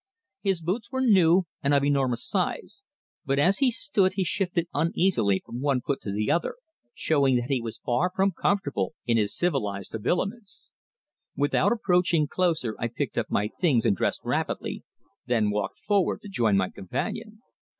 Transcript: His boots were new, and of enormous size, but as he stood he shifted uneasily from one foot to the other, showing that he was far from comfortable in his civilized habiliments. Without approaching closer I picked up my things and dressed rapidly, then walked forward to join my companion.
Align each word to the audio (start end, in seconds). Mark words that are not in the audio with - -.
His 0.41 0.63
boots 0.63 0.91
were 0.91 1.01
new, 1.05 1.43
and 1.61 1.75
of 1.75 1.83
enormous 1.83 2.27
size, 2.27 2.83
but 3.23 3.37
as 3.37 3.59
he 3.59 3.69
stood 3.69 4.13
he 4.13 4.23
shifted 4.23 4.67
uneasily 4.73 5.43
from 5.45 5.61
one 5.61 5.79
foot 5.81 6.01
to 6.01 6.11
the 6.11 6.31
other, 6.31 6.55
showing 6.95 7.35
that 7.35 7.51
he 7.51 7.61
was 7.61 7.77
far 7.77 8.11
from 8.15 8.31
comfortable 8.31 8.95
in 9.05 9.17
his 9.17 9.37
civilized 9.37 9.91
habiliments. 9.91 10.71
Without 11.35 11.71
approaching 11.71 12.25
closer 12.27 12.75
I 12.79 12.87
picked 12.87 13.15
up 13.19 13.29
my 13.29 13.49
things 13.59 13.85
and 13.85 13.95
dressed 13.95 14.21
rapidly, 14.23 14.81
then 15.27 15.51
walked 15.51 15.77
forward 15.77 16.21
to 16.23 16.29
join 16.29 16.57
my 16.57 16.71
companion. 16.71 17.43